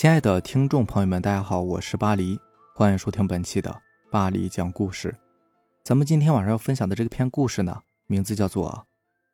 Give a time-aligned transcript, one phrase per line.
[0.00, 2.38] 亲爱的听众朋友们，大家好，我是巴黎，
[2.72, 3.82] 欢迎收听本期的
[4.12, 5.12] 巴黎讲故事。
[5.82, 8.70] 咱们今天晚上要分享的这个篇故事呢，名字叫做《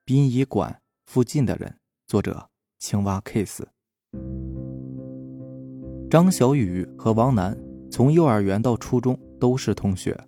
[0.07, 1.69] 殡仪馆附近的人》，
[2.07, 2.49] 作者
[2.79, 3.61] 青蛙 Kiss。
[6.11, 7.55] 张小雨和王楠
[7.91, 10.19] 从幼儿园到初中都是同学，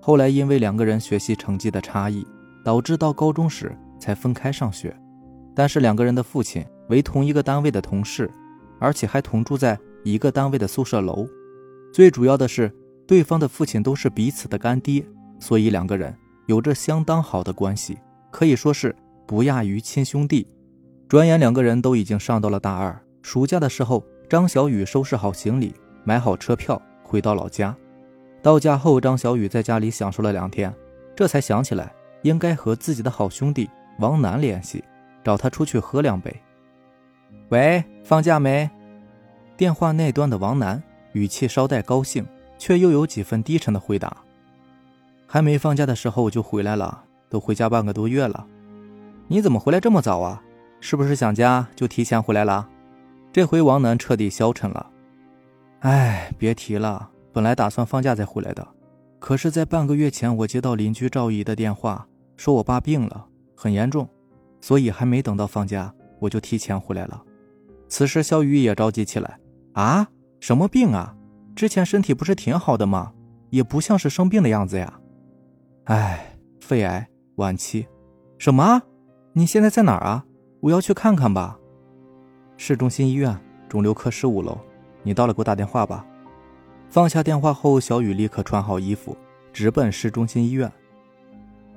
[0.00, 2.24] 后来因为两个人学习成绩的差异，
[2.64, 4.96] 导致到高中时才分开上学。
[5.52, 8.30] 但是两个人的父亲为同一个单位的同事。
[8.80, 11.28] 而且还同住在一个单位的宿舍楼，
[11.92, 12.74] 最主要的是，
[13.06, 15.06] 对方的父亲都是彼此的干爹，
[15.38, 16.16] 所以两个人
[16.46, 17.98] 有着相当好的关系，
[18.30, 20.48] 可以说是不亚于亲兄弟。
[21.08, 27.76] 转眼两个人都已经上到了大二，暑假的时候，张小雨收拾好行李，买好车票，回到老家。
[28.40, 30.74] 到家后，张小雨在家里享受了两天，
[31.14, 31.92] 这才想起来
[32.22, 34.82] 应该和自己的好兄弟王楠联系，
[35.22, 36.34] 找他出去喝两杯。
[37.50, 38.70] 喂，放假没？
[39.56, 40.80] 电话那端的王楠
[41.12, 42.24] 语气稍带高兴，
[42.56, 44.16] 却又有几分低沉的回答
[45.26, 48.46] ：“还没放假的时候我就回来了，都回家半个多月了。
[49.26, 50.40] 你怎么回来这么早啊？
[50.78, 52.68] 是不是想家就提前回来了？”
[53.32, 54.88] 这回王楠彻底消沉了。
[55.80, 58.64] 哎，别提了，本来打算放假再回来的，
[59.18, 62.06] 可是，在半个月前我接到邻居赵姨的电话，
[62.36, 64.08] 说我爸病了，很严重，
[64.60, 67.20] 所以还没等到放假，我就提前回来了。
[67.90, 69.38] 此时，小雨也着急起来
[69.74, 71.14] ：“啊，什么病啊？
[71.56, 73.12] 之前身体不是挺好的吗？
[73.50, 75.00] 也不像是生病的样子呀。
[75.84, 77.86] ”“哎，肺癌晚期。
[78.38, 78.80] ”“什么？
[79.32, 80.24] 你现在在哪儿啊？
[80.60, 81.58] 我要去看看吧。
[82.56, 83.36] ”“市中心医院
[83.68, 84.56] 肿瘤科十五楼，
[85.02, 86.06] 你到了给我打电话吧。”
[86.88, 89.16] 放下电话后，小雨立刻穿好衣服，
[89.52, 90.70] 直奔市中心医院。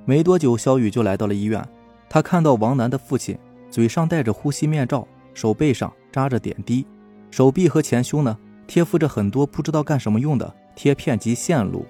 [0.04, 1.66] 没多久，小雨就来到了医院。
[2.08, 3.36] 他看到王楠的父亲，
[3.68, 5.92] 嘴上戴着呼吸面罩，手背上。
[6.14, 6.86] 扎着点滴，
[7.32, 8.38] 手臂和前胸呢
[8.68, 11.84] 贴附着很多不知道干什么用的贴片及线路。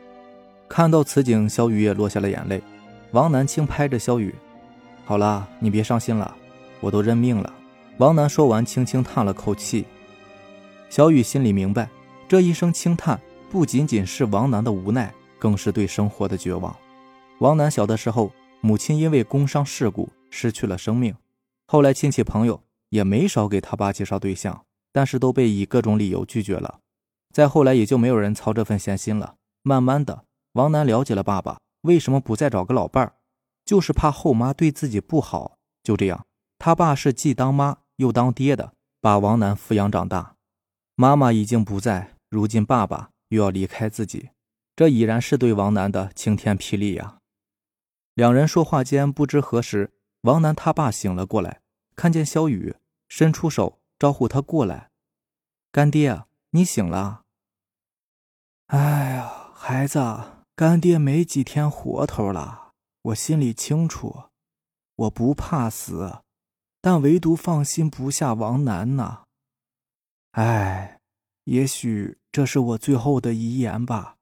[0.67, 2.63] 看到此景，小雨也落下了眼泪。
[3.11, 4.34] 王楠轻拍着小雨
[5.05, 6.34] ：“好了，你别伤心了，
[6.81, 7.53] 我都认命了。”
[7.99, 9.84] 王楠说完，轻轻叹了口气。
[10.89, 11.91] 小雨心里明白，
[12.27, 13.21] 这一声轻叹
[13.51, 16.75] 不仅仅是王楠的无奈，更是对生活的绝望。
[17.41, 18.33] 王楠小的时候，
[18.63, 21.15] 母亲因为工伤事故失去了生命，
[21.67, 22.59] 后来亲戚朋友。
[22.94, 26.78] 也没少给他爸介绍对象，但是都被以各种理由拒绝了。
[27.32, 29.34] 再后来，也就没有人操这份闲心了。
[29.62, 33.15] 慢慢的，王楠了解了爸爸为什么不再找个老伴儿，
[33.65, 35.56] 就是怕后妈对自己不好。
[35.83, 36.25] 就这样，
[36.56, 40.37] 他爸是既当妈又当爹的，把王楠抚养长大。
[40.94, 44.28] 妈妈已经不在，如今爸爸又要离开自己，
[44.77, 47.19] 这已然是对王楠的晴天霹雳呀！
[48.15, 49.91] 两人说话间，不知何时，
[50.21, 51.60] 王楠他爸醒了过来，
[51.97, 52.77] 看见肖雨。
[53.17, 54.91] 伸出手招呼他过来，
[55.71, 57.23] 干爹，你醒了。
[58.67, 60.01] 哎呀，孩子，
[60.57, 62.73] 干爹没几天活头了。
[63.03, 64.25] 我心里清楚，
[64.97, 66.23] 我不怕死，
[66.81, 69.23] 但唯独放心不下王楠呐。
[70.33, 70.99] 哎，
[71.45, 74.17] 也许这是我最后的遗言吧。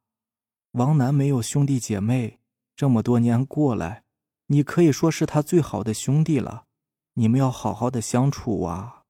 [0.72, 2.40] 王楠没有兄弟姐妹，
[2.76, 4.04] 这么多年过来，
[4.48, 6.66] 你可以说是他最好的兄弟了。
[7.14, 9.02] 你们要好好的相处啊！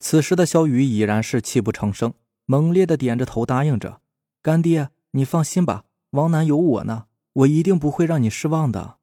[0.00, 2.14] 此时的小雨已然是泣不成声，
[2.46, 4.00] 猛烈的点着头答应着
[4.42, 8.98] ：“干爹，你放心吧，王楠有我呢，我一定不会让你失望的。”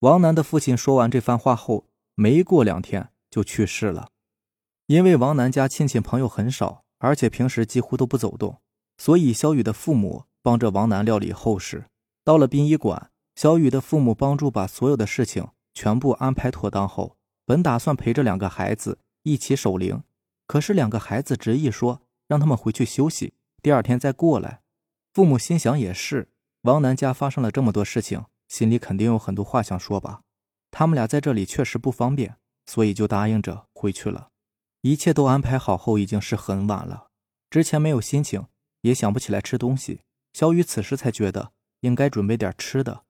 [0.00, 4.08] 王楠的父亲说完这番话后，没过两天就去世了。
[4.86, 8.60] 因为王楠家亲戚朋友很少，而且平时几乎都不走动，
[8.98, 11.86] 所以小雨的父母帮着王楠料理后事。
[12.24, 17.16] 到了殡仪馆，小雨的父母帮助把所有的事情全部安排妥当后。
[17.46, 20.02] 本打算陪着两个孩子一起守灵，
[20.48, 24.62] 可是两个孩子执意说让他们回去休息，第二天再过来。
[25.14, 26.28] 父母心想也是，
[26.62, 30.22] 王楠家发生了这么多事情，心里肯定有很多话想说吧。
[30.72, 34.30] 他们俩在这里确实不方便，所以就答应着回去了。
[34.80, 37.06] 一切都安排好后，已经是很晚了。
[37.48, 38.46] 之前没有心情，
[38.80, 40.00] 也想不起来吃东西。
[40.32, 43.04] 小雨此时才觉得应该准备点吃的。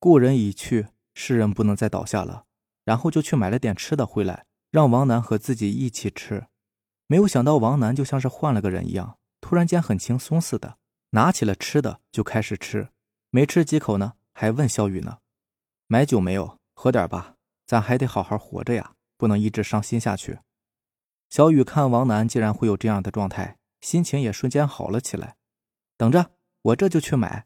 [0.00, 2.46] 故人已去，世人不能再倒下了。
[2.88, 6.46] 然后就去买了点吃的回来，让王楠和自己一起吃。
[7.06, 10.78] 没有想到王楠就像是换了个人一样，突然间很轻松似的，
[11.10, 12.88] 拿起了吃的就开始吃。
[13.28, 15.18] 没吃几口呢，还问小雨呢
[15.86, 16.58] ：“买酒没有？
[16.72, 17.34] 喝点吧，
[17.66, 20.38] 咱还得好好活着呀，不能一直伤心下去。”
[21.28, 25.36] 小雨看王楠竟然会有这样的状态，心情也瞬间好了起来。
[25.98, 26.30] 等着，
[26.62, 27.44] 我这就去买。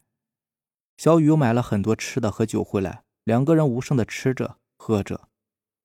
[0.96, 5.28] 小雨又买了很多吃的和酒回来，两个人无声的吃着喝着。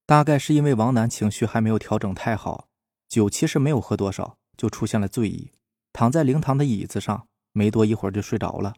[0.08, 2.70] 大概是因为王楠情绪还没有调整太好，
[3.10, 5.52] 酒其实没有喝多少，就出现了醉意，
[5.92, 8.76] 躺在灵堂的椅子上，没多一会儿就睡着了。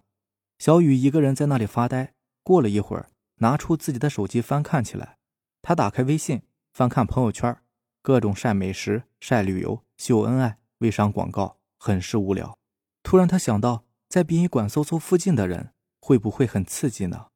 [0.58, 2.14] 小雨一个人在那里发呆。
[2.42, 5.18] 过了一会儿，拿出自己的手机翻看起来。
[5.62, 6.42] 他打开微信，
[6.74, 7.56] 翻看朋友圈，
[8.02, 12.58] 各种晒美食、晒旅游、秀恩爱、微商广告，很是无聊。
[13.04, 17.28] 突然，他想到在殡仪馆搜搜附近的人，会不会很刺激呢？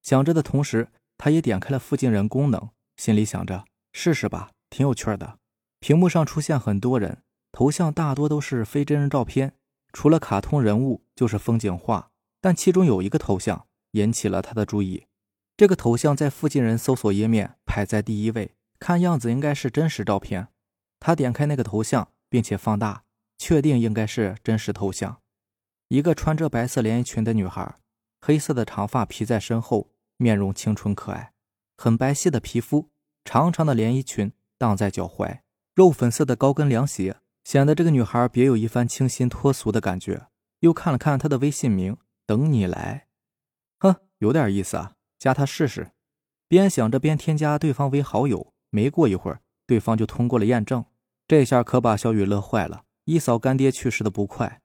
[0.00, 0.88] 想着的同时，
[1.18, 2.70] 他也点开了附近人功能，
[3.02, 5.40] 心里想着试试吧，挺有趣的。
[5.80, 9.54] 屏幕上出现很多人，头像大多都是非真人照片，
[9.92, 12.12] 除了卡通人物就是风景画。
[12.40, 15.08] 但其中有一个头像引起了他的注意，
[15.56, 20.46] 这个头像在附近人搜索页面排在第一位，看样子应该是真实照片。
[21.00, 23.02] 他点开那个头像，并且放大，
[23.36, 25.20] 确定应该是真实头像。
[25.88, 27.74] 一个穿着白色连衣裙的女孩，
[28.20, 29.88] 黑色的长发披在身后。
[30.18, 31.32] 面容清纯可爱，
[31.76, 32.91] 很白皙的皮肤，
[33.24, 35.40] 长长的连衣裙荡在脚踝，
[35.74, 40.26] 肉粉色的高跟凉鞋，显得这个女孩别有一番清新脱俗的感觉。
[40.60, 41.96] 又看了看她的微信名，
[42.26, 43.08] 等你来，
[43.78, 45.92] 哼，有点意思啊，加她试试。
[46.46, 50.84] 边想着边添加对方为好友，没过一会儿，对方就通过了验证。
[51.26, 54.60] 这下可把小雨乐坏了，一扫干爹去世的不快。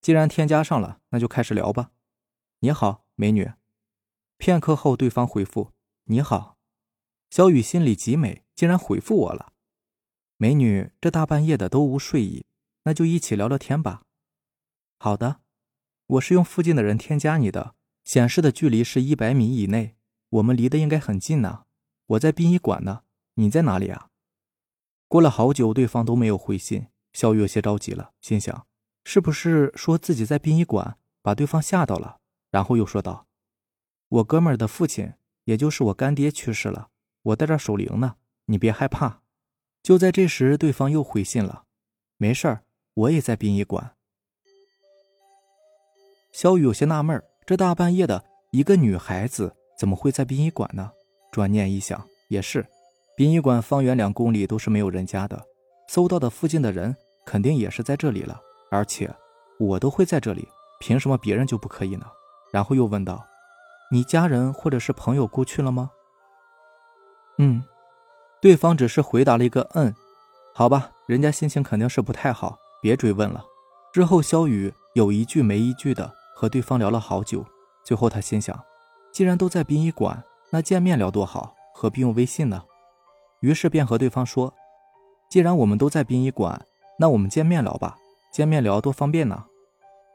[0.00, 1.90] 既然添加上了，那就开始聊吧。
[2.60, 3.52] 你好，美女。
[4.38, 5.72] 片刻后，对方回复
[6.06, 6.56] ：“你好。”
[7.30, 9.52] 小雨心里极美，竟然回复我了。
[10.36, 12.44] 美女，这大半夜的都无睡意，
[12.82, 14.02] 那就一起聊聊天吧。
[14.98, 15.40] 好的，
[16.06, 19.94] 我是用附近的人添加你的，显示的距离是一百米以内，
[20.30, 21.66] 我们离得应该很近呢。
[22.06, 23.02] 我在殡仪馆呢，
[23.34, 24.08] 你在哪里啊？
[25.06, 28.66] 过了好久，对方都没有回信，小雨有些着急了，心想：
[29.04, 32.18] 是不是说自己在殡仪馆，把对方吓到了？
[32.50, 33.28] 然后又说道。
[34.08, 35.12] 我哥们儿的父亲，
[35.44, 36.89] 也就是我干爹去世了，
[37.22, 39.20] 我在这守灵呢，你别害怕。
[39.82, 41.64] 就在这时，对方又回信了
[42.18, 42.62] ：“没事儿，
[42.94, 43.92] 我也在殡仪馆。”
[46.32, 50.92] 小雨有些纳闷这大半夜的一个女孩子怎么会在殡仪馆呢？
[51.32, 52.66] 转念一想，也是，
[53.16, 55.44] 殡仪馆方圆两公里都是没有人家的，
[55.88, 56.94] 搜到的附近的人
[57.26, 58.40] 肯定也是在这里了。
[58.70, 59.12] 而且
[59.58, 60.46] 我都会在这里，
[60.78, 62.06] 凭什么别人就不可以呢？
[62.52, 63.26] 然后又问道。
[63.90, 65.90] 你家人或者是朋友过去了吗？
[67.42, 67.64] 嗯，
[68.42, 69.94] 对方只是回答了一个“嗯”，
[70.54, 73.42] 好吧，人家心情肯定是不太好，别追问了。
[73.94, 77.42] 之后，肖雨有一句没一句的和对方聊了好久，
[77.82, 78.62] 最后他心想，
[79.10, 82.62] 既然都在殡仪馆，那见面聊多好，何必用微信呢？
[83.40, 84.52] 于是便和对方说
[85.30, 86.66] ：“既然我们都在殡仪馆，
[86.98, 87.96] 那我们见面聊吧，
[88.30, 89.46] 见面聊多方便呢。”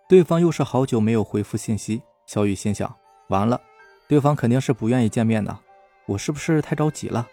[0.07, 2.95] 对方又是好久没有回复信息，小雨心想。
[3.29, 3.59] 完了，
[4.07, 5.57] 对方肯定是不愿意见面的，
[6.07, 7.27] 我是不是太着急了？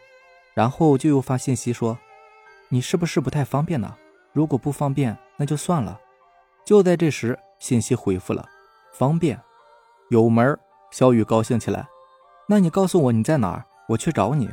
[0.54, 1.98] 然后就又发信息说
[2.68, 3.96] ：“你是不是不太方便呢？
[4.32, 6.00] 如果不方便，那就算了。”
[6.64, 8.46] 就在这时，信息回复了
[8.92, 9.40] ：“方便，
[10.10, 10.58] 有门。”
[10.90, 11.86] 小雨高兴起来
[12.48, 14.50] ：“那你告诉我你在哪儿，我去找你。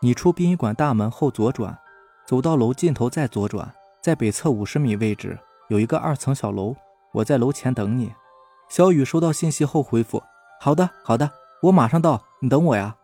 [0.00, 1.78] 你出殡仪馆大门后左转，
[2.26, 5.38] 走到楼尽头再左转，在北侧五十米位置
[5.68, 6.74] 有一个二层小楼，
[7.12, 8.12] 我在楼前等你。”
[8.68, 10.22] 小雨收到信息后回复
[10.60, 11.30] ：“好的，好的，
[11.62, 12.96] 我马上到，你等我呀。”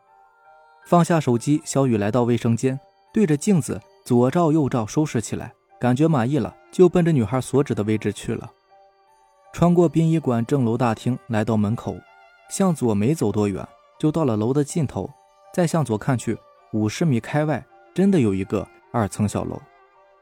[0.88, 2.80] 放下手机，小雨来到卫生间，
[3.12, 8.50] 对着镜子左照右照收拾起来，感觉满意了，就奔着女孩所指的位置去了。
[9.52, 11.94] 穿过殡仪馆正楼大厅，来到门口，
[12.48, 13.68] 向左没走多远，
[14.00, 15.10] 就到了楼的尽头。
[15.52, 16.38] 再向左看去，
[16.72, 19.60] 五十米开外真的有一个二层小楼。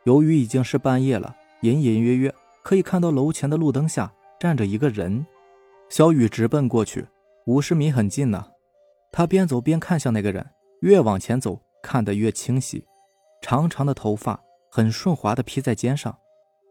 [0.02, 5.24] 由于已经是半夜了，隐隐约约可以看到楼前的路灯下站着一个人。
[5.88, 7.06] 小雨直奔过去，
[7.44, 8.46] 五十米很近呢。
[9.12, 10.44] 他边走边看向那个人，
[10.80, 12.84] 越往前走，看得越清晰。
[13.40, 16.18] 长长的头发很顺滑的披在肩上，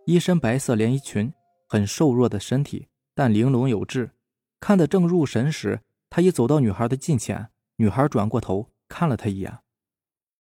[0.05, 1.33] 一身白色连衣裙，
[1.67, 4.12] 很瘦弱的身体，但玲珑有致。
[4.59, 7.50] 看得正入神时，他已走到女孩的近前。
[7.77, 9.59] 女孩转过头看了他一眼，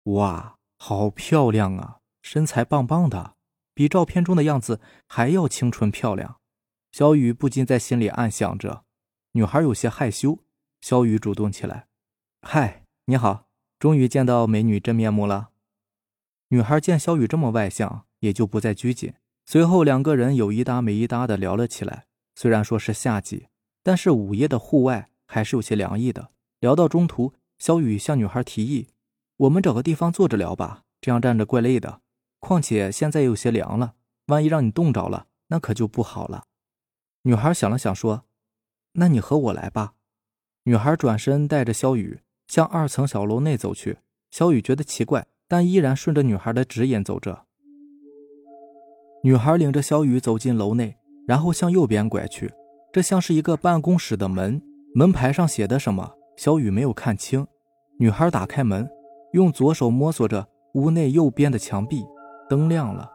[0.04, 3.34] 哇，好漂亮啊，身材棒棒的，
[3.74, 6.36] 比照片中的样子还要清纯漂亮。
[6.92, 8.84] 小雨不禁在心里暗想着，
[9.32, 10.38] 女孩有些害羞。
[10.80, 11.88] 小雨主动起来
[12.42, 13.48] ：“嗨，你好，
[13.78, 15.48] 终于见到美女真面目了。”
[16.48, 19.14] 女孩见小雨这么外向，也就不再拘谨。
[19.46, 22.04] 随后，两个人有一搭没一搭的聊了起来。
[22.34, 23.48] 虽然说是夏季，
[23.82, 26.32] 但是午夜的户外还是有些凉意的。
[26.60, 28.88] 聊到中途，小雨向女孩提议
[29.38, 32.02] ：“我们找个地方坐着聊吧，这样站着怪累的。
[32.40, 33.94] 况且现在有些凉了，
[34.26, 36.44] 万一让你冻着了，那可就不好了。”
[37.24, 38.26] 女孩想了想，说
[38.92, 39.94] ：“那你和我来吧。”
[40.64, 43.98] 女孩转身带着小雨向二层小楼内走去。
[44.30, 47.44] 小雨觉得奇怪，但依然顺着女孩的指引走着。
[49.22, 52.52] 女孩领着小雨走进楼内，然后向右边拐去。
[52.92, 54.60] 这像是一个办公室的门，
[54.94, 57.46] 门牌上写的什么，小雨没有看清。
[57.98, 58.88] 女孩打开门，
[59.32, 62.04] 用左手摸索着屋内右边的墙壁，
[62.48, 63.10] 灯亮了。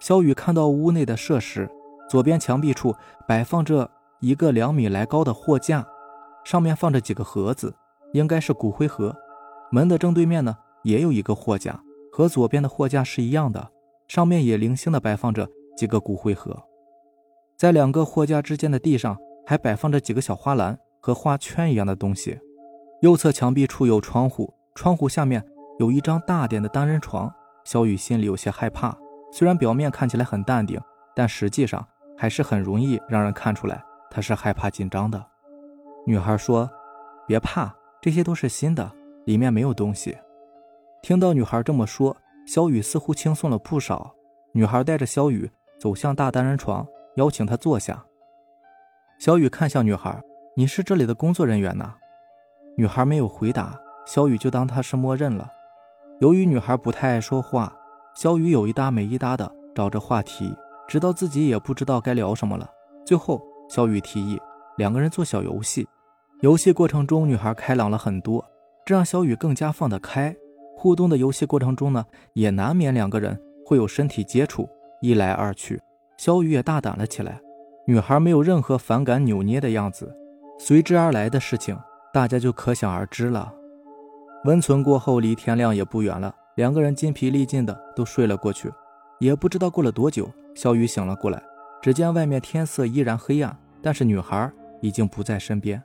[0.00, 1.68] 小雨看到屋内的设施，
[2.08, 2.94] 左边墙壁处
[3.26, 3.90] 摆放着
[4.20, 5.86] 一个两米来高的货架，
[6.44, 7.74] 上面放着几个盒子，
[8.12, 9.14] 应该是骨灰盒。
[9.70, 13.70] 门的正对面呢，也有一个货架，和左边的货架是一样的，
[14.06, 16.64] 上面也零星的摆放着几个骨灰盒。
[17.56, 22.38] 在两个货架之间的地上，还摆放着几个小花篮和花圈一样的东西。
[23.02, 25.44] 右侧墙壁处有窗户，窗户下面
[25.78, 27.32] 有一张大点的单人床。
[27.64, 28.96] 小雨心里有些害怕。
[29.30, 30.80] 虽然表面看起来很淡定，
[31.14, 31.86] 但实际上
[32.16, 35.22] 还是很容易让人看出来他是害怕紧张的。
[36.06, 36.70] 女孩说
[37.28, 38.90] ：“别怕，这些都是新的，
[39.24, 40.16] 里面没有东西。”
[41.02, 44.14] 听到女孩这么说，小雨似乎轻松了不少。
[44.52, 46.86] 女孩带着小雨走向大单人床，
[47.16, 48.04] 邀请她坐下。
[49.18, 50.20] 小雨看向女孩
[50.56, 51.94] ：“你是这里的工作人员呢？”
[52.76, 55.50] 女孩没有回答，小雨就当她是默认了。
[56.20, 57.74] 由于女孩不太爱说话。
[58.14, 60.52] 小雨有一搭没一搭的找着话题，
[60.88, 62.68] 直到自己也不知道该聊什么了。
[63.06, 64.36] 最后，小雨提议
[64.76, 65.86] 两个人做小游戏。
[66.40, 68.44] 游戏过程中，女孩开朗了很多，
[68.86, 70.32] 这让小雨更加放得开。
[70.76, 74.68] 互动的游戏过程中呢，也难免两个人会有身体接触，
[75.02, 75.80] 一来二去，
[76.16, 77.40] 小雨也大胆了起来。
[77.88, 80.16] 女孩没有任何反感、扭捏的样子，
[80.60, 81.76] 随之而来的事情
[82.12, 83.52] 大家就可想而知了。
[84.44, 86.32] 温存过后，离天亮也不远了。
[86.54, 88.72] 两个人筋疲力尽的都睡了过去，
[89.18, 91.42] 也不知道过了多久，小雨醒了过来，
[91.82, 94.48] 只见外面天色依然黑暗，但是女孩
[94.80, 95.82] 已经不在身边。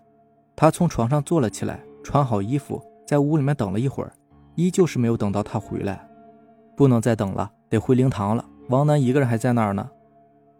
[0.55, 4.11] 他从床上坐了起来，穿好衣服，在屋里面等了一会儿，
[4.55, 6.07] 依旧是没有等到他回来。
[6.75, 8.45] 不能再等了，得回灵堂了。
[8.69, 9.89] 王楠一个人还在那儿呢。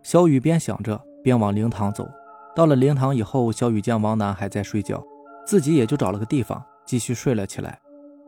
[0.01, 2.07] 小雨边想着边往灵堂走。
[2.55, 5.03] 到了灵堂以后，小雨见王楠还在睡觉，
[5.45, 7.79] 自己也就找了个地方继续睡了起来。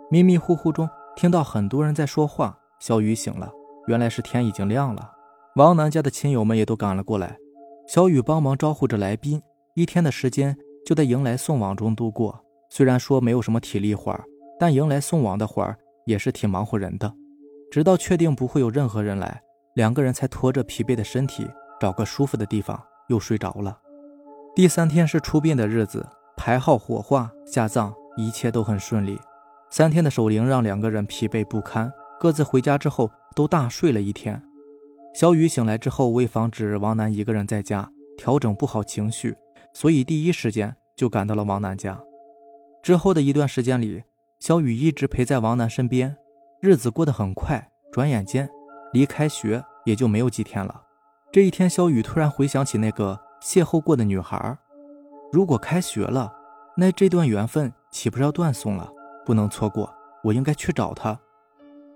[0.09, 0.89] 迷迷糊糊中。
[1.15, 3.49] 听到很多人在说话，小雨醒了，
[3.87, 5.13] 原来是天已经亮了。
[5.55, 7.37] 王楠家的亲友们也都赶了过来，
[7.87, 9.41] 小雨帮忙招呼着来宾。
[9.75, 12.39] 一天的时间就在迎来送往中度过。
[12.69, 14.23] 虽然说没有什么体力活儿
[14.59, 17.13] 但迎来送往的活儿也是挺忙活人的。
[17.71, 19.41] 直到确定不会有任何人来，
[19.73, 21.45] 两个人才拖着疲惫的身体，
[21.79, 23.77] 找个舒服的地方又睡着了。
[24.55, 26.05] 第三天是出殡的日子，
[26.37, 29.19] 排号火化、下葬，一切都很顺利。
[29.69, 34.41] 三天的守灵让两个人疲惫不堪，各自回家之后都大睡了一天。
[35.13, 39.35] 小雨醒来之后，为防止王楠一个人在家调整不好情绪，
[39.75, 42.01] 所以第一时间就赶到了王楠家。
[42.81, 44.01] 之后的一段时间里，
[44.39, 46.15] 小雨一直陪在王楠身边，
[46.61, 48.49] 日子过得很快，转眼间
[48.93, 50.81] 离开学也就没有几天了。
[51.29, 54.57] 这一天，小雨突然回想起那个邂逅过的女孩，
[55.29, 56.33] 如果开学了，
[56.77, 58.89] 那这段缘分岂不是要断送了？
[59.25, 61.19] 不能错过，我应该去找她。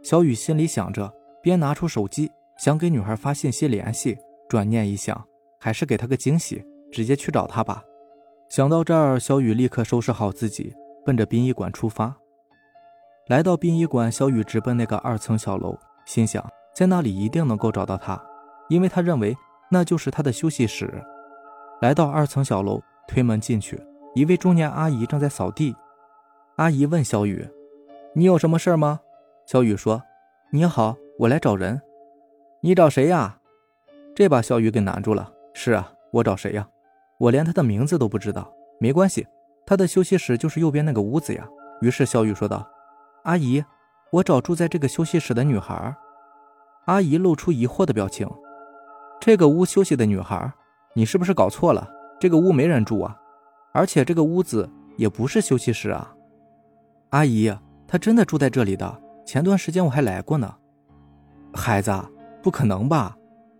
[0.03, 1.09] 小雨心里想着，
[1.41, 4.17] 边拿出手机想给女孩发信息联系，
[4.49, 5.25] 转念一想，
[5.61, 7.83] 还是给她个惊喜，直接去找他吧。
[8.49, 10.73] 想到这儿，小雨立刻收拾好自己，
[11.05, 12.15] 奔着殡仪馆出发。
[13.27, 16.43] 来到殡仪馆，小雨直奔那个二层小楼，心想
[16.73, 18.19] 在那里一定能够找到他，
[18.69, 19.37] 因为他认为
[19.69, 20.91] 那就是他的休息室。
[21.79, 23.79] 来到二层小楼，推门进去，
[24.15, 25.75] 一位中年阿姨正在扫地。
[26.55, 27.47] 阿姨问小雨
[28.15, 28.99] ：“你有什么事吗？”
[29.45, 30.01] 小雨说
[30.51, 31.79] ：“你好，我来找人。
[32.61, 33.39] 你找谁呀？”
[34.15, 35.31] 这把小雨给难住了。
[35.53, 36.67] “是啊，我找谁呀？
[37.19, 38.51] 我连他的名字都不知道。
[38.79, 39.27] 没关系，
[39.65, 41.47] 他的休息室就是右边那个屋子呀。”
[41.81, 42.67] 于是小雨说道
[43.23, 43.63] ：“阿姨，
[44.11, 45.95] 我找住在这个休息室的女孩。”
[46.87, 48.27] 阿姨露出疑惑的表情
[49.21, 50.51] ：“这个屋休息的女孩，
[50.95, 51.87] 你是不是搞错了？
[52.19, 53.15] 这个屋没人住啊，
[53.73, 56.13] 而且这个屋子也不是休息室啊。”
[57.11, 57.53] 阿姨，
[57.87, 59.01] 她真的住在这里的。
[59.25, 60.55] 前段时间我还来过呢。
[61.53, 61.91] 孩子，
[62.41, 63.15] 不可能吧？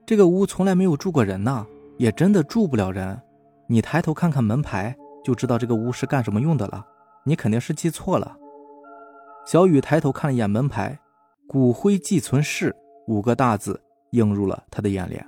[0.06, 1.66] 这个屋从来没有住过人呢，
[1.98, 3.22] 也真的住不了人。
[3.72, 6.84] 你抬头看看门牌，就知道这个屋是干什么用的了。
[7.24, 8.36] 你肯定是记错了。
[9.46, 11.00] 小雨抬头看了一眼门牌
[11.48, 12.76] ，“骨灰寄存室”
[13.08, 13.80] 五个大字
[14.12, 15.24] 映入了他的眼帘。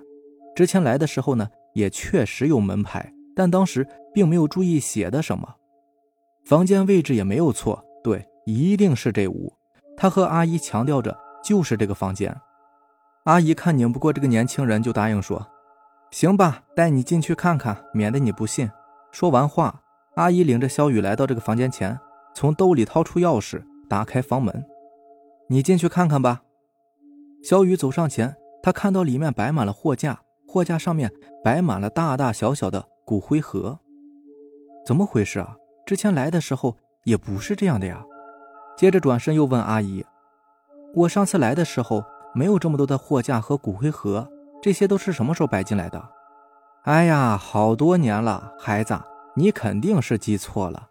[0.56, 5.58] 之前来的时候呢，也确实有门牌，但当时并没有注意写的什么。
[6.44, 7.86] 房间位置也没有错。
[8.04, 9.54] 对，一定是这屋。
[9.96, 12.36] 他和阿姨强调着，就是这个房间。
[13.26, 15.48] 阿姨看拧不过这个年轻人，就答应说
[16.12, 18.70] ：“行吧，带你进去看看，免得你不信。”
[19.12, 19.82] 说完话，
[20.16, 21.98] 阿姨领着小雨来到这个房间前，
[22.34, 24.66] 从兜里掏出钥匙，打开房门
[25.48, 26.44] ：“你进去看看吧。”
[27.44, 31.12] 小雨走上前，他看到里面摆满了货架，货架上面
[31.44, 33.80] 摆满了大大小小的骨灰盒。
[34.86, 35.56] 怎么回事啊？
[35.86, 38.04] 之前来的时候也不是这样的呀。
[38.78, 40.06] 接着转身又问阿姨
[40.94, 42.04] ：“我上次来的时候
[42.34, 44.30] 没有这么多的货架和骨灰盒，
[44.62, 46.02] 这些都是什么时候摆进来的？”
[46.84, 49.00] 哎呀，好多年了，孩子，
[49.36, 50.88] 你肯定是记错了。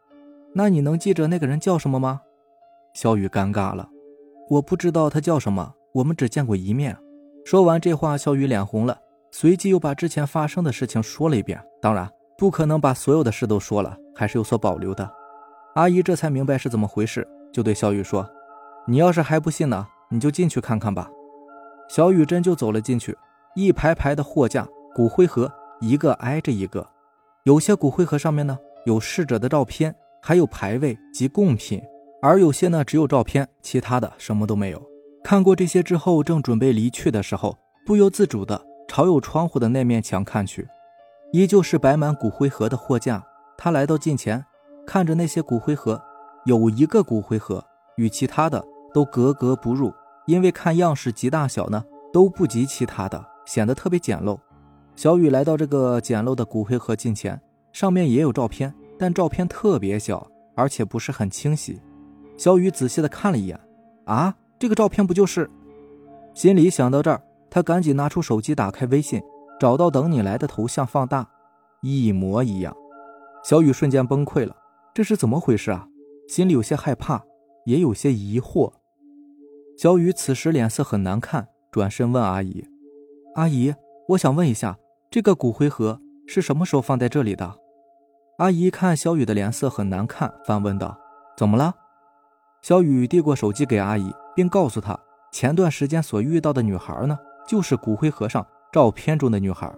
[0.55, 2.21] 那你能记着那个人叫什么吗？
[2.95, 3.89] 小雨尴尬了，
[4.49, 6.97] 我不知道他叫什么，我们只见过一面。
[7.45, 8.99] 说完这话，小雨脸红了，
[9.31, 11.61] 随即又把之前发生的事情说了一遍。
[11.81, 15.11] 当然，不可能把所有的事都说了，还是有所保留的。
[15.75, 18.29] 阿姨这才明白是怎么回事，就对小雨说
[18.87, 21.09] ：“你要是还不信呢，你就进去看看吧。”
[21.89, 23.17] 小雨真就走了进去，
[23.55, 25.51] 一排排的货架、骨灰盒。
[25.83, 26.87] 一个挨着一个，
[27.45, 31.83] 有些骨灰盒上面呢有逝者的照片，还有牌位及贡品，
[32.21, 34.83] 而有些呢只有照片，其他的什么都没有。
[35.25, 40.69] 看过这些之后，正准备离去的时候，不由自主的朝有窗户的那面墙看去，
[41.33, 43.25] 依旧是摆满骨灰盒的货架。
[43.57, 44.45] 他来到近前，
[44.87, 45.99] 看着那些骨灰盒，
[46.45, 47.65] 有一个骨灰盒
[47.97, 49.91] 与其他的都格格不入，
[50.27, 54.39] 因为看样式及大小呢都不及其他的，显得特别简陋。
[54.95, 57.41] 小雨来到这个简陋的骨灰盒近前，
[57.73, 61.81] 上面也有照片，但照片特别小，而且不是很清晰。
[62.37, 63.59] 小雨仔细的看了一眼，
[64.05, 65.51] 啊，这个照片不就是？
[66.33, 69.21] 心里想到这儿，他赶紧拿出手机，打开微信，
[69.59, 71.29] 找到等你来的头像，放大，
[71.83, 72.73] 一模一样。
[73.43, 74.55] 小雨瞬间崩溃了，
[74.95, 75.89] 这是怎么回事啊？
[76.29, 77.21] 心里有些害怕，
[77.65, 78.73] 也有些疑惑。
[79.77, 82.65] 小雨此时脸色很难看，转身问阿姨
[83.35, 83.75] ：“阿姨，
[84.09, 84.79] 我想问一下。”
[85.11, 87.53] 这个骨灰盒是什么时候放在这里的？
[88.39, 90.97] 阿姨看小雨的脸色很难看，反问道
[91.37, 91.75] ：“怎么了？”
[92.63, 94.97] 小雨递过手机给阿姨，并告诉她，
[95.33, 99.69] 前段时间所遇到的女孩呢，就是骨灰盒上照片中的女孩。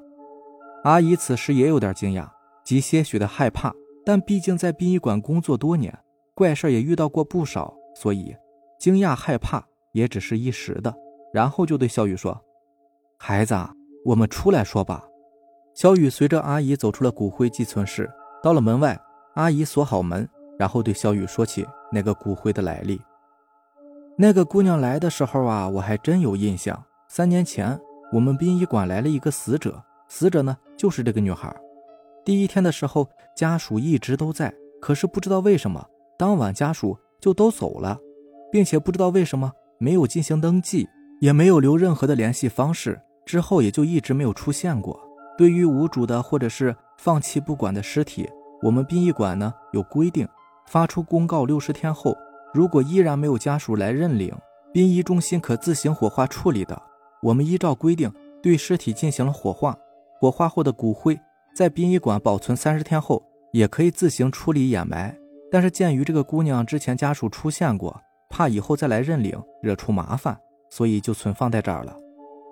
[0.84, 2.28] 阿姨此时也有点惊讶
[2.62, 3.72] 及些许的害怕，
[4.04, 5.98] 但毕竟在殡仪馆工作多年，
[6.34, 8.36] 怪事也遇到过不少，所以
[8.78, 10.94] 惊讶害怕也只是一时的。
[11.32, 12.38] 然后就对小雨说
[13.24, 13.54] ：“孩子，
[14.04, 15.04] 我们出来说吧。”
[15.74, 18.10] 小雨随着阿姨走出了骨灰寄存室，
[18.42, 19.00] 到了门外，
[19.34, 23.00] 阿姨锁好门，然后对小雨说起那个骨灰的来历。
[24.18, 26.84] 那个姑娘来的时候啊，我还真有印象。
[27.06, 27.80] 三年前，
[28.12, 31.54] 我们殡仪馆来了一个死者，死者呢就是这个女孩。
[32.24, 35.86] 第一天的时候，家属一直都在，可是不知道为什么，
[36.18, 37.96] 当晚家属就都走了，
[38.50, 40.88] 并且不知道为什么没有进行登记，
[41.20, 44.98] 也没有留任何的联系方式，之后也就一直没有出现过。
[45.36, 48.28] 对于无主的或者是放弃不管的尸体，
[48.62, 50.28] 我们殡仪馆呢有规定，
[50.66, 52.16] 发出公告六十天后，
[52.52, 54.34] 如果依然没有家属来认领，
[54.72, 56.80] 殡仪中心可自行火化处理的。
[57.22, 59.76] 我们依照规定对尸体进行了火化，
[60.20, 61.18] 火化后的骨灰
[61.54, 65.16] 在殡仪馆保存三十天后，也可以自行处理掩埋。
[65.50, 70.38] 但是鉴于这个姑娘之前家属出现过，怕以后再来认领惹出麻烦，
[70.70, 71.96] 所以就存放在这儿了。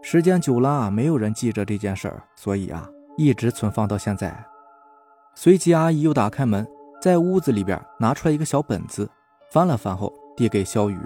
[0.03, 4.45] 时间久了，没有人记着这件事儿，所以啊，一直存放到现在。
[5.35, 6.67] 随即，阿姨又打开门，
[7.01, 9.09] 在屋子里边拿出来一个小本子，
[9.53, 10.99] 翻了翻后递给小雨：“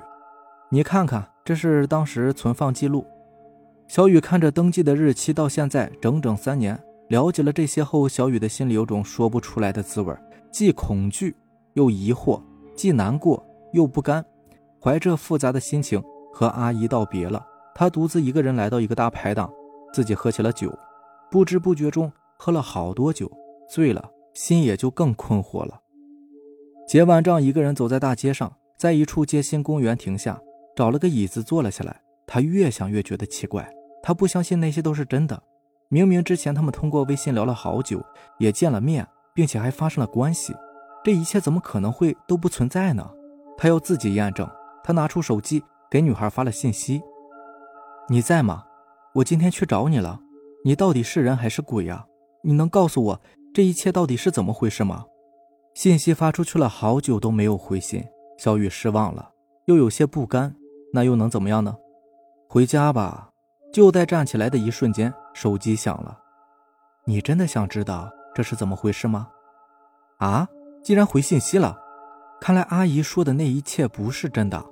[0.70, 3.04] 你看看，这是当时存放记录。”
[3.88, 6.80] 小雨看着登记的日期，到现在整整三年。
[7.08, 10.16] 了解了这些后，小雨的心里有种说不出来的滋味，
[10.50, 11.36] 既恐惧
[11.74, 12.40] 又疑惑，
[12.74, 14.24] 既难过又不甘，
[14.80, 16.02] 怀着复杂的心情
[16.32, 17.44] 和阿姨道别了。
[17.74, 19.52] 他独自一个人来到一个大排档，
[19.92, 20.72] 自己喝起了酒，
[21.30, 23.30] 不知不觉中喝了好多酒，
[23.68, 25.80] 醉了，心也就更困惑了。
[26.86, 30.40] 结完账，一个人走在大街上，在一处街心公园停下，
[30.76, 32.00] 找了个椅子坐了下来。
[32.26, 33.68] 他越想越觉得奇怪，
[34.02, 35.42] 他不相信那些都是真的。
[35.88, 38.02] 明明之前他们通过微信聊了好久，
[38.38, 40.54] 也见了面，并且还发生了关系，
[41.02, 43.10] 这一切怎么可能会都不存在呢？
[43.56, 44.48] 他要自己验证。
[44.82, 47.02] 他拿出手机给女孩发了信息。
[48.06, 48.64] 你在吗？
[49.14, 50.20] 我今天去找你了。
[50.62, 52.04] 你到底是人还是鬼呀？
[52.42, 53.20] 你能告诉我
[53.54, 55.06] 这一切到底是怎么回事吗？
[55.72, 58.04] 信息发出去了好久都没有回信，
[58.38, 59.30] 小雨失望了，
[59.64, 60.54] 又有些不甘。
[60.92, 61.74] 那又能怎么样呢？
[62.46, 63.30] 回家吧。
[63.72, 66.18] 就在站起来的一瞬间，手机响了。
[67.06, 69.28] 你真的想知道这是怎么回事吗？
[70.18, 70.46] 啊！
[70.82, 71.76] 既然回信息了，
[72.40, 74.62] 看来阿姨说的那一切不是真的，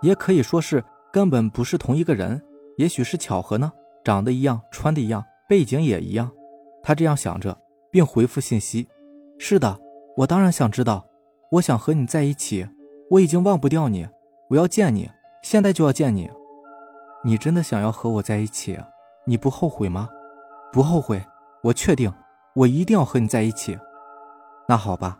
[0.00, 0.82] 也可以说是。
[1.12, 2.40] 根本不是同一个人，
[2.80, 3.70] 也许是巧合呢。
[4.02, 6.30] 长得一样，穿的一样，背景也一样。
[6.82, 7.54] 他这样想着，
[7.90, 8.88] 并回复信息
[9.38, 9.78] ：“是的，
[10.16, 11.06] 我当然想知道。
[11.52, 12.66] 我想和你在一起，
[13.10, 14.08] 我已经忘不掉你。
[14.48, 15.10] 我要见你，
[15.42, 16.30] 现在就要见你。
[17.22, 18.78] 你真的想要和我在一起？”
[19.28, 20.08] 你不后悔吗？
[20.72, 21.22] 不后悔，
[21.62, 22.10] 我确定，
[22.54, 23.78] 我一定要和你在一起。
[24.66, 25.18] 那好吧，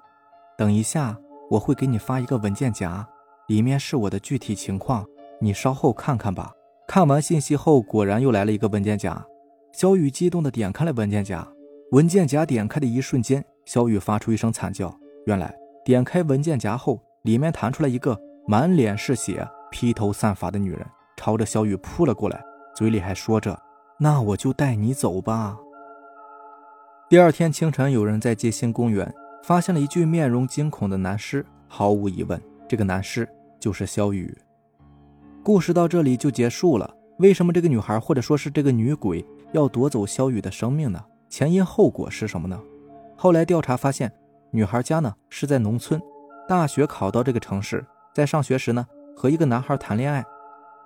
[0.56, 1.14] 等一下
[1.50, 3.06] 我会给你发一个文件夹，
[3.48, 5.04] 里面是我的具体情况，
[5.42, 6.50] 你稍后看看吧。
[6.92, 9.24] 看完信息后，果然又来了一个文件夹。
[9.72, 11.46] 小雨激动地点开了文件夹，
[11.92, 14.92] 文件夹点开的一瞬间，小雨发出一声惨叫。
[15.26, 20.84] 原来，点开文件夹后，里面弹出来一个满脸是血、披头散发的女人，
[21.16, 22.42] 朝着小雨扑了过来，
[22.74, 23.56] 嘴里还说着
[23.96, 25.56] ：“那我就带你走吧。”
[27.08, 31.46] 第二天清晨，有人在街心公园发现了一具面容惊恐的男尸。
[31.68, 33.28] 毫无疑问，这个男尸
[33.60, 34.36] 就是肖雨。
[35.42, 36.94] 故事到这里就结束了。
[37.18, 39.24] 为什么这个女孩或者说是这个女鬼？
[39.52, 41.02] 要夺走肖雨的生命呢？
[41.28, 42.60] 前因后果是什么呢？
[43.16, 44.12] 后来调查发现，
[44.52, 46.00] 女孩家呢是在农村，
[46.46, 50.24] 大学考到这个城市，在上学时呢和一个男孩谈恋爱，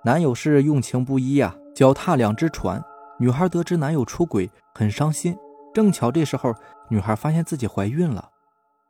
[0.03, 2.81] 男友是用情不一呀，脚踏两只船。
[3.19, 5.37] 女孩得知男友出轨，很伤心。
[5.73, 6.55] 正巧这时候，
[6.89, 8.29] 女孩发现自己怀孕了，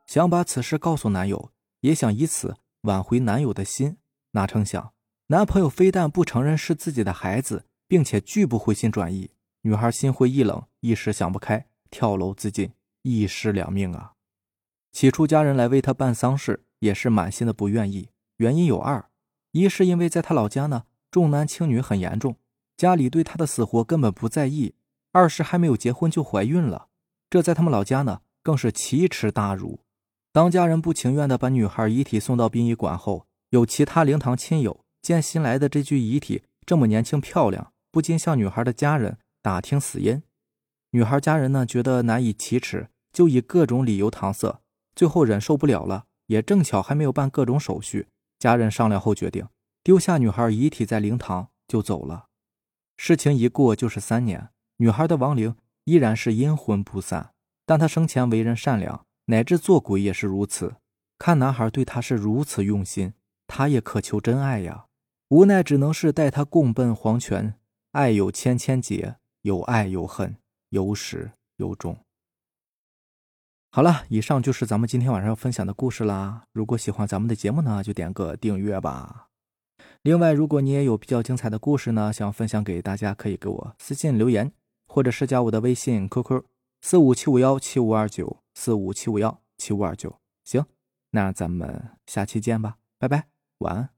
[0.06, 1.50] 想把此事告诉男友，
[1.80, 3.98] 也想以此挽回男友的心。
[4.32, 4.92] 哪成想，
[5.28, 9.30] 男朋友非但不承认是自己的孩子，并且拒不回心转意。
[9.62, 12.70] 女孩心灰意冷，一时想不开，跳楼自尽，
[13.02, 14.12] 一尸两命啊！
[14.92, 18.10] 起初家人来为她办丧事，也是满心的不愿意。
[18.36, 19.08] 原因有二：
[19.50, 22.36] 一是因为在她老家呢，重男轻女很严重，
[22.76, 24.74] 家里对她的死活根本不在意；
[25.10, 26.86] 二是还没有结婚就怀孕了，
[27.28, 29.80] 这在他们老家呢，更是奇耻大辱。
[30.32, 39.18] 当家人不情愿的把女孩遗体送到殡仪馆后，有其他灵堂亲友见新来的这具遗体这么年轻漂亮，不禁向女孩的家人。
[39.40, 40.24] 打听死因，
[40.90, 44.60] 女孩家人呢觉得难以启齿，就以各种理由搪塞，
[44.96, 48.08] 最后忍受不了了，也正巧还没有办各种手续，
[48.40, 49.46] 家人商量后决定
[49.84, 52.26] 丢下女孩遗体在灵堂就走了。
[52.96, 57.30] 事情一过就是三年，女孩的亡灵依然是阴魂不散，
[57.64, 60.74] 但她生前为人善良，乃至做鬼也是如此。
[61.16, 63.14] 看男孩对她是如此用心，
[63.46, 64.85] 她也渴求真爱呀，
[65.28, 67.54] 无奈只能是带他共奔黄泉。
[67.92, 69.16] 爱有千千结。
[69.42, 70.38] 有爱有恨，
[70.70, 71.96] 有始有终。
[73.70, 76.42] 好了，以上就是咱们今天晚上要分享的故事啦。
[76.52, 79.28] 如果喜欢咱们的节目呢，就点个订阅吧。
[80.02, 84.50] 另外，如果你也有比较精彩的故事呢，想分享给大家，可以给我私信留言，
[84.88, 86.42] 或者是加我的微信 QQ
[86.80, 90.18] 四五七五幺七五二九四五七五幺七五二九。
[90.44, 90.66] 行，
[91.12, 93.95] 那咱们下期见吧，拜拜，晚安。